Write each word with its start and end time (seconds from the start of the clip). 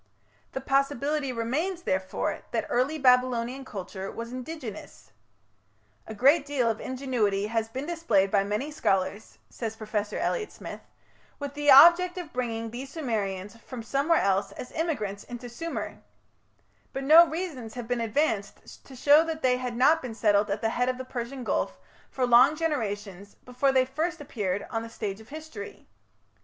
The 0.53 0.61
possibility 0.61 1.31
remains, 1.31 1.83
therefore, 1.83 2.39
that 2.49 2.65
early 2.71 2.97
Babylonian 2.97 3.63
culture 3.63 4.09
was 4.09 4.31
indigenous. 4.33 5.11
"A 6.07 6.15
great 6.15 6.43
deal 6.43 6.71
of 6.71 6.79
ingenuity 6.81 7.45
has 7.45 7.69
been 7.69 7.85
displayed 7.85 8.31
by 8.31 8.43
many 8.43 8.71
scholars", 8.71 9.37
says 9.51 9.75
Professor 9.75 10.17
Elliot 10.17 10.51
Smith, 10.51 10.81
"with 11.37 11.53
the 11.53 11.69
object 11.69 12.17
of 12.17 12.33
bringing 12.33 12.71
these 12.71 12.89
Sumerians 12.89 13.57
from 13.57 13.83
somewhere 13.83 14.19
else 14.23 14.51
as 14.53 14.71
immigrants 14.71 15.23
into 15.23 15.47
Sumer; 15.47 16.01
but 16.93 17.03
no 17.03 17.27
reasons 17.27 17.75
have 17.75 17.87
been 17.87 18.01
advanced 18.01 18.83
to 18.83 18.95
show 18.95 19.23
that 19.25 19.43
they 19.43 19.57
had 19.57 19.77
not 19.77 20.01
been 20.01 20.15
settled 20.15 20.49
at 20.49 20.61
the 20.61 20.69
head 20.69 20.89
of 20.89 20.97
the 20.97 21.05
Persian 21.05 21.43
Gulf 21.43 21.77
for 22.09 22.25
long 22.25 22.55
generations 22.55 23.35
before 23.45 23.71
they 23.71 23.85
first 23.85 24.19
appeared 24.19 24.65
on 24.71 24.81
the 24.81 24.89
stage 24.89 25.21
of 25.21 25.29
history. 25.29 25.85